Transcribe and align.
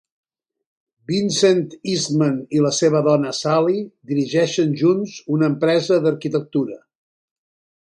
Vincent 1.11 1.67
Eastman 1.91 2.39
i 2.59 2.63
la 2.67 2.71
seva 2.79 3.03
dona, 3.09 3.35
Sally, 3.41 3.77
dirigeixen 4.13 4.75
junts 4.81 5.15
una 5.37 5.53
empresa 5.53 6.03
d'arquitectura. 6.09 6.83